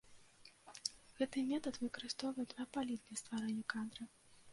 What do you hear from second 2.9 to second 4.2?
для стварэння кадра.